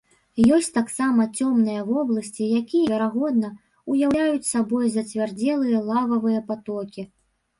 [0.55, 3.51] Ёсць таксама цёмныя вобласці, якія, верагодна,
[3.95, 7.07] уяўляюць сабою зацвярдзелыя лававыя патокі.